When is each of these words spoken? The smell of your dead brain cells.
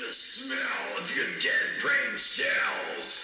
The 0.00 0.12
smell 0.12 0.98
of 0.98 1.14
your 1.14 1.26
dead 1.38 1.80
brain 1.80 2.18
cells. 2.18 3.23